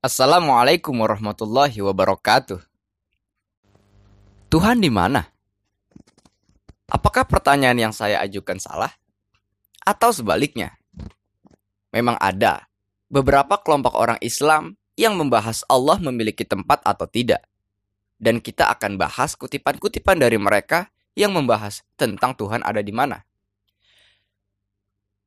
[0.00, 2.56] Assalamualaikum warahmatullahi wabarakatuh.
[4.48, 5.28] Tuhan di mana?
[6.88, 8.96] Apakah pertanyaan yang saya ajukan salah?
[9.84, 10.72] Atau sebaliknya?
[11.92, 12.64] Memang ada
[13.12, 17.44] beberapa kelompok orang Islam yang membahas Allah memiliki tempat atau tidak.
[18.16, 23.20] Dan kita akan bahas kutipan-kutipan dari mereka yang membahas tentang Tuhan ada di mana.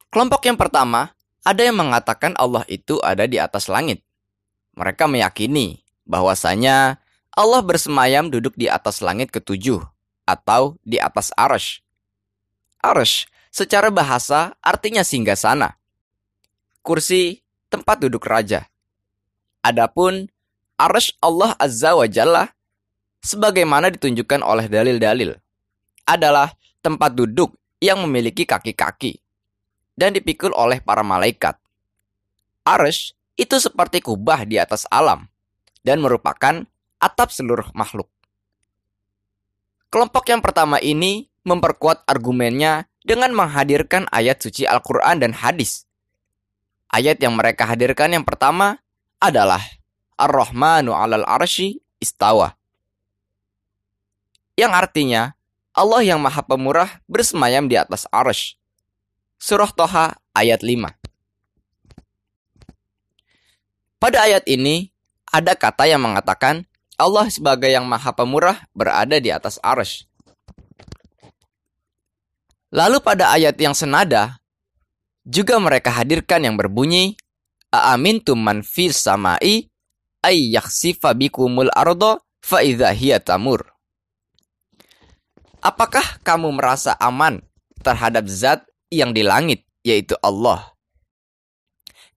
[0.09, 1.13] Kelompok yang pertama,
[1.45, 4.01] ada yang mengatakan Allah itu ada di atas langit.
[4.73, 6.97] Mereka meyakini bahwasanya
[7.33, 9.81] Allah bersemayam duduk di atas langit ketujuh
[10.25, 11.81] atau di atas arsh.
[12.81, 15.77] Arsh secara bahasa artinya singgah sana.
[16.81, 17.41] Kursi
[17.73, 18.69] tempat duduk raja.
[19.65, 20.27] Adapun
[20.77, 22.51] arsh Allah Azza wa Jalla
[23.23, 25.31] sebagaimana ditunjukkan oleh dalil-dalil
[26.03, 26.51] adalah
[26.83, 29.23] tempat duduk yang memiliki kaki-kaki
[29.95, 31.55] dan dipikul oleh para malaikat.
[32.67, 35.25] Arsh itu seperti kubah di atas alam
[35.81, 36.63] dan merupakan
[37.01, 38.07] atap seluruh makhluk.
[39.93, 45.85] Kelompok yang pertama ini memperkuat argumennya dengan menghadirkan ayat suci Al-Quran dan hadis.
[46.89, 48.79] Ayat yang mereka hadirkan yang pertama
[49.19, 49.61] adalah
[50.17, 52.55] Ar-Rahmanu alal arsy istawa.
[54.53, 55.21] Yang artinya,
[55.73, 58.53] Allah yang maha pemurah bersemayam di atas arsh.
[59.41, 61.02] Surah Toha ayat 5.
[64.03, 64.91] Pada ayat ini,
[65.31, 66.67] ada kata yang mengatakan
[66.99, 70.03] Allah sebagai yang maha pemurah berada di atas arsh.
[72.67, 74.43] Lalu pada ayat yang senada,
[75.23, 77.15] juga mereka hadirkan yang berbunyi,
[77.71, 79.71] Aamintum man fis samai
[80.19, 82.59] ay yakhsifa bikumul ardo fa
[83.23, 83.71] tamur.
[85.63, 87.39] Apakah kamu merasa aman
[87.79, 90.72] terhadap zat yang di langit, yaitu Allah.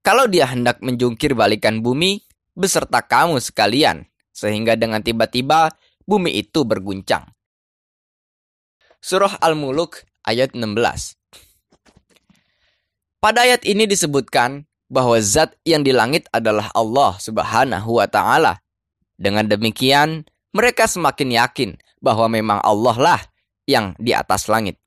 [0.06, 2.22] Kalau dia hendak menjungkir balikan bumi
[2.54, 5.74] beserta kamu sekalian, sehingga dengan tiba-tiba
[6.06, 7.26] bumi itu berguncang.
[9.02, 10.78] Surah Al-Muluk ayat 16
[13.18, 18.62] Pada ayat ini disebutkan bahwa zat yang di langit adalah Allah subhanahu wa ta'ala.
[19.18, 20.22] Dengan demikian,
[20.54, 23.20] mereka semakin yakin bahwa memang Allah lah
[23.66, 24.78] yang di atas langit.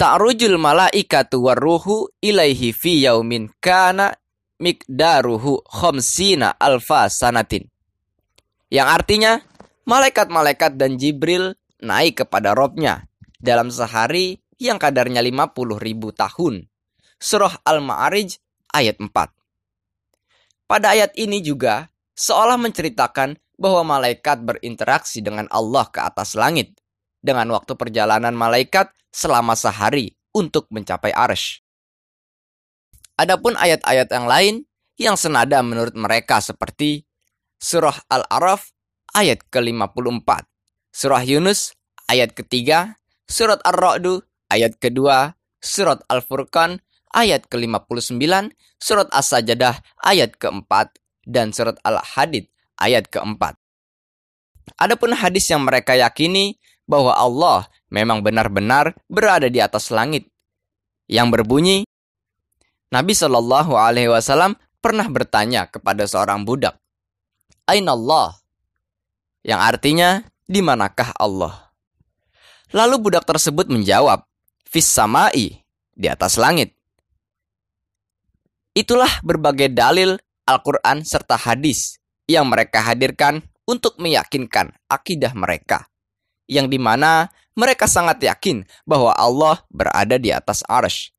[0.00, 4.16] Ta'rujul malaikatu warruhu ilaihi fi yaumin kana
[4.56, 7.68] mikdaruhu khamsina alfa sanatin.
[8.72, 9.32] Yang artinya,
[9.84, 11.52] malaikat-malaikat dan Jibril
[11.84, 13.04] naik kepada robnya
[13.36, 16.64] dalam sehari yang kadarnya 50 ribu tahun.
[17.20, 18.40] Surah Al-Ma'arij
[18.72, 19.12] ayat 4.
[20.64, 26.72] Pada ayat ini juga seolah menceritakan bahwa malaikat berinteraksi dengan Allah ke atas langit
[27.20, 31.62] dengan waktu perjalanan malaikat selama sehari untuk mencapai arsh.
[33.20, 34.54] Adapun ayat-ayat yang lain
[34.96, 37.04] yang senada menurut mereka seperti
[37.60, 38.72] Surah Al-Araf
[39.12, 40.28] ayat ke-54,
[40.94, 41.76] Surah Yunus
[42.08, 42.96] ayat ketiga,
[43.28, 46.80] Surat Ar-Ra'du ayat kedua, Surat Al-Furqan
[47.12, 48.16] ayat ke-59,
[48.80, 50.96] Surat As-Sajadah ayat keempat,
[51.28, 52.48] dan Surat Al-Hadid
[52.80, 53.60] ayat keempat.
[54.80, 56.56] Adapun hadis yang mereka yakini
[56.88, 60.30] bahwa Allah memang benar-benar berada di atas langit.
[61.10, 61.78] Yang berbunyi,
[62.94, 66.78] Nabi Shallallahu Alaihi Wasallam pernah bertanya kepada seorang budak,
[67.66, 68.38] Aina Allah?
[69.42, 70.08] Yang artinya,
[70.46, 71.70] di manakah Allah?
[72.70, 74.22] Lalu budak tersebut menjawab,
[74.66, 76.78] Fis samai, di atas langit.
[78.70, 80.14] Itulah berbagai dalil
[80.46, 81.98] Al-Quran serta hadis
[82.30, 85.90] yang mereka hadirkan untuk meyakinkan akidah mereka
[86.50, 87.30] yang di mana
[87.60, 91.12] mereka sangat yakin bahwa Allah berada di atas arsh.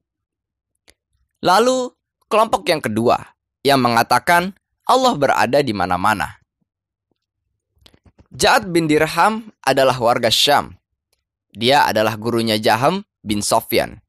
[1.45, 1.93] Lalu
[2.25, 3.21] kelompok yang kedua
[3.61, 4.57] yang mengatakan
[4.89, 6.41] Allah berada di mana-mana.
[8.33, 10.73] Ja'ad bin Dirham adalah warga Syam.
[11.53, 14.01] Dia adalah gurunya Jaham bin Sofyan.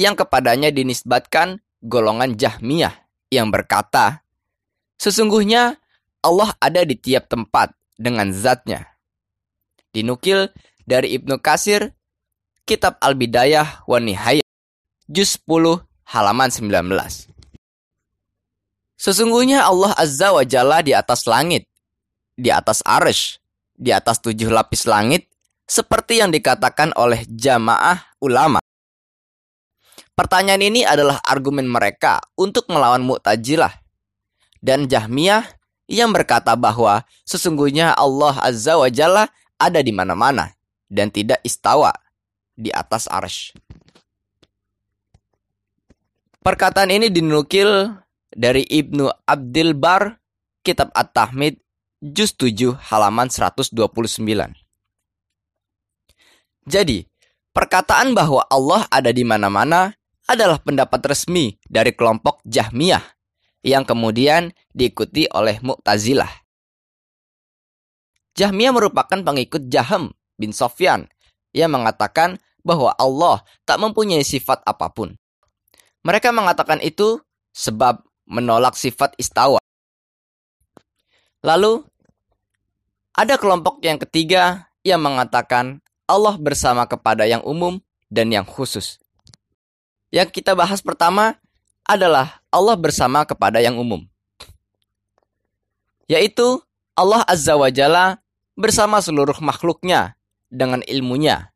[0.00, 2.94] Yang kepadanya dinisbatkan golongan Jahmiyah
[3.28, 4.24] yang berkata,
[4.96, 5.76] Sesungguhnya
[6.24, 8.94] Allah ada di tiap tempat dengan zatnya
[9.94, 10.50] Dinukil
[10.84, 11.92] dari Ibnu Kasir,
[12.64, 14.46] Kitab Al-Bidayah wa Nihayah,
[15.08, 17.28] Juz 10, halaman 19.
[18.96, 21.68] Sesungguhnya Allah Azza wa Jalla di atas langit,
[22.36, 23.36] di atas arsh,
[23.76, 25.28] di atas tujuh lapis langit,
[25.68, 28.60] seperti yang dikatakan oleh jamaah ulama.
[30.14, 33.82] Pertanyaan ini adalah argumen mereka untuk melawan Mu'tajilah
[34.62, 35.42] dan Jahmiyah
[35.90, 39.28] yang berkata bahwa sesungguhnya Allah Azza wa Jalla
[39.58, 40.54] ada di mana-mana
[40.94, 41.90] dan tidak istawa
[42.54, 43.50] di atas arsh.
[46.38, 47.90] Perkataan ini dinukil
[48.30, 50.22] dari Ibnu Abdul Bar,
[50.62, 51.58] Kitab At-Tahmid,
[51.98, 53.74] Juz 7, halaman 129.
[56.68, 57.04] Jadi,
[57.50, 59.96] perkataan bahwa Allah ada di mana-mana
[60.28, 63.02] adalah pendapat resmi dari kelompok Jahmiyah
[63.64, 66.44] yang kemudian diikuti oleh Mu'tazilah.
[68.36, 71.06] Jahmiyah merupakan pengikut Jahm bin Sofyan
[71.54, 75.14] yang mengatakan bahwa Allah tak mempunyai sifat apa pun.
[76.04, 77.20] Mereka mengatakan itu
[77.54, 79.60] sebab menolak sifat istawa.
[81.44, 81.84] Lalu,
[83.14, 87.78] ada kelompok yang ketiga yang mengatakan Allah bersama kepada yang umum
[88.08, 88.98] dan yang khusus.
[90.08, 91.36] Yang kita bahas pertama
[91.84, 94.04] adalah Allah bersama kepada yang umum.
[96.08, 96.60] Yaitu
[96.96, 98.20] Allah Azza wa Jalla
[98.56, 100.16] bersama seluruh makhluknya
[100.54, 101.50] dengan ilmunya,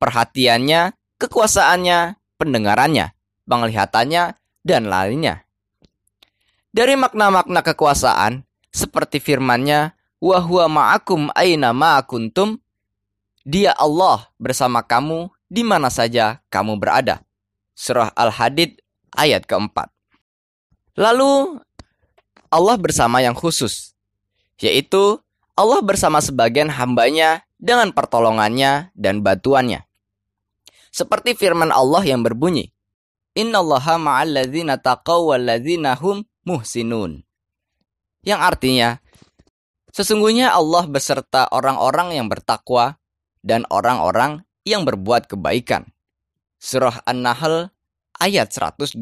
[0.00, 3.12] perhatiannya, kekuasaannya, pendengarannya
[3.50, 5.42] penglihatannya, dan lainnya.
[6.70, 9.90] Dari makna-makna kekuasaan, seperti firmannya,
[10.22, 12.62] huwa ma'akum aina ma'akuntum,
[13.42, 17.26] dia Allah bersama kamu di mana saja kamu berada.
[17.74, 18.78] Surah Al-Hadid
[19.18, 19.90] ayat keempat.
[20.94, 21.58] Lalu
[22.52, 23.96] Allah bersama yang khusus,
[24.62, 25.18] yaitu
[25.58, 29.84] Allah bersama sebagian hambanya dengan pertolongannya dan bantuannya.
[30.90, 32.72] Seperti firman Allah yang berbunyi,
[33.36, 37.22] Innallaha ma'alladzina taqaw walladzina hum muhsinun.
[38.26, 38.88] Yang artinya,
[39.94, 42.98] sesungguhnya Allah beserta orang-orang yang bertakwa
[43.44, 45.88] dan orang-orang yang berbuat kebaikan.
[46.58, 47.70] Surah An-Nahl
[48.18, 48.98] ayat 128.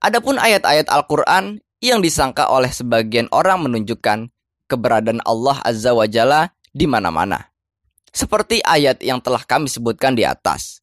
[0.00, 4.32] Adapun ayat-ayat Al-Quran yang disangka oleh sebagian orang menunjukkan
[4.70, 7.50] keberadaan Allah Azza wa Jalla di mana-mana.
[8.14, 10.82] Seperti ayat yang telah kami sebutkan di atas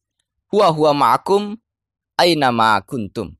[0.52, 1.56] huwa huwa ma'akum
[2.16, 3.32] aina ma'akuntum.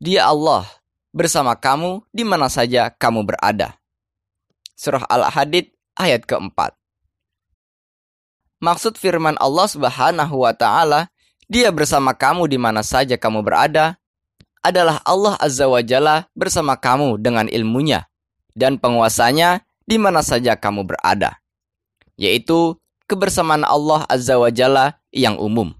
[0.00, 0.68] Dia Allah
[1.12, 3.76] bersama kamu di mana saja kamu berada.
[4.76, 6.76] Surah Al-Hadid ayat keempat.
[8.62, 11.10] Maksud firman Allah Subhanahu wa taala,
[11.52, 14.00] Dia bersama kamu di mana saja kamu berada,
[14.64, 18.08] adalah Allah Azza wa Jalla bersama kamu dengan ilmunya
[18.52, 21.40] dan penguasanya di mana saja kamu berada.
[22.16, 22.76] Yaitu
[23.10, 25.72] kebersamaan Allah Azza wa Jalla yang umum.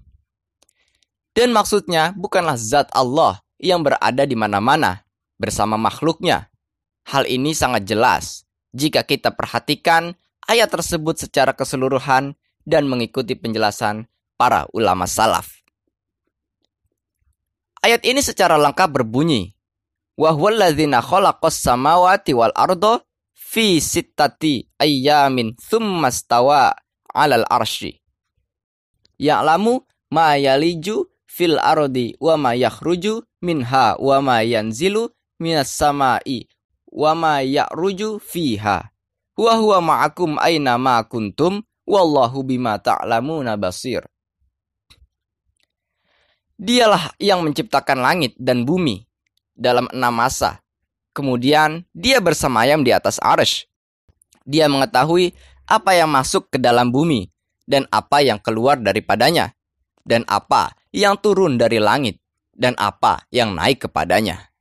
[1.33, 5.01] Dan maksudnya bukanlah zat Allah yang berada di mana-mana
[5.41, 6.53] bersama makhluknya.
[7.09, 10.13] Hal ini sangat jelas jika kita perhatikan
[10.47, 14.07] ayat tersebut secara keseluruhan dan mengikuti penjelasan
[14.39, 15.63] para ulama salaf.
[17.83, 19.51] Ayat ini secara lengkap berbunyi,
[20.17, 20.31] wa
[21.01, 22.53] khalaqas samawati wal
[23.33, 25.53] fi sittati ayyamin
[26.11, 26.73] stawa
[27.13, 28.01] 'alal arsy
[29.17, 35.09] ya'lamu ma yaliju fil ardi wa ma yakhruju minha wa ma yanzilu
[35.41, 36.45] minas sama'i
[36.93, 38.93] wa ma ya'ruju fiha.
[39.33, 42.77] Wa huwa ma'akum aina ma kuntum wallahu bima
[46.53, 49.09] Dialah yang menciptakan langit dan bumi
[49.53, 50.61] dalam enam masa.
[51.13, 53.69] Kemudian dia bersemayam di atas arsh.
[54.43, 55.31] Dia mengetahui
[55.69, 57.29] apa yang masuk ke dalam bumi
[57.63, 59.55] dan apa yang keluar daripadanya
[60.03, 62.19] dan apa yang turun dari langit
[62.51, 64.51] dan apa yang naik kepadanya.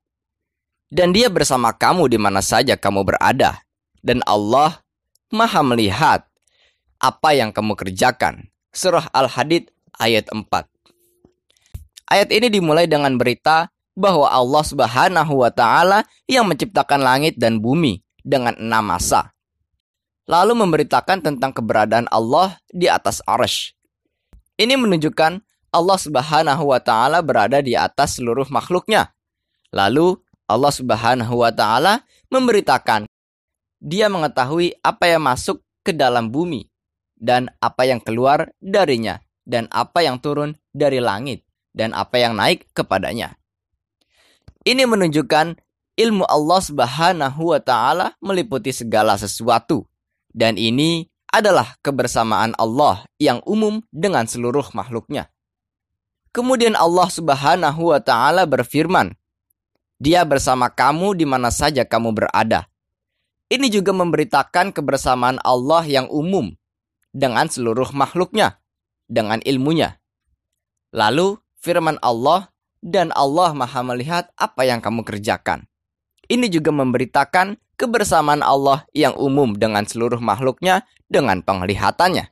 [0.93, 3.65] Dan dia bersama kamu di mana saja kamu berada.
[4.03, 4.83] Dan Allah
[5.33, 6.29] maha melihat
[7.01, 8.53] apa yang kamu kerjakan.
[8.77, 10.45] Surah Al-Hadid ayat 4.
[12.13, 18.01] Ayat ini dimulai dengan berita bahwa Allah Subhanahu wa taala yang menciptakan langit dan bumi
[18.25, 19.33] dengan enam masa.
[20.25, 23.75] Lalu memberitakan tentang keberadaan Allah di atas arsh
[24.63, 29.11] ini menunjukkan Allah Subhanahu wa taala berada di atas seluruh makhluknya.
[29.75, 33.09] Lalu Allah Subhanahu wa taala memberitakan
[33.83, 36.69] dia mengetahui apa yang masuk ke dalam bumi
[37.19, 41.43] dan apa yang keluar darinya dan apa yang turun dari langit
[41.75, 43.35] dan apa yang naik kepadanya.
[44.63, 45.59] Ini menunjukkan
[45.99, 49.87] ilmu Allah Subhanahu wa taala meliputi segala sesuatu
[50.31, 55.33] dan ini adalah kebersamaan Allah yang umum dengan seluruh makhluknya.
[56.31, 59.17] Kemudian Allah Subhanahu wa taala berfirman,
[59.97, 62.69] Dia bersama kamu di mana saja kamu berada.
[63.53, 66.53] Ini juga memberitakan kebersamaan Allah yang umum
[67.13, 68.57] dengan seluruh makhluknya,
[69.09, 70.01] dengan ilmunya.
[70.93, 72.52] Lalu firman Allah,
[72.83, 75.71] dan Allah maha melihat apa yang kamu kerjakan.
[76.27, 82.29] Ini juga memberitakan kebersamaan Allah yang umum dengan seluruh makhluknya dengan penglihatannya.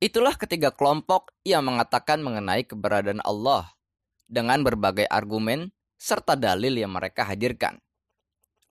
[0.00, 3.68] Itulah ketiga kelompok yang mengatakan mengenai keberadaan Allah
[4.24, 7.76] dengan berbagai argumen serta dalil yang mereka hadirkan.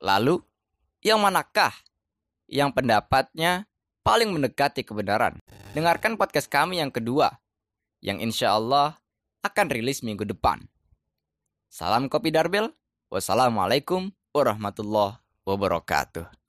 [0.01, 0.41] Lalu,
[1.05, 1.75] yang manakah
[2.49, 3.69] yang pendapatnya
[4.01, 5.37] paling mendekati kebenaran?
[5.77, 7.37] Dengarkan podcast kami yang kedua,
[8.01, 8.97] yang insya Allah
[9.41, 10.61] akan rilis minggu depan.
[11.69, 12.69] Salam Kopi Darbel.
[13.09, 16.29] Wassalamualaikum warahmatullahi wabarakatuh.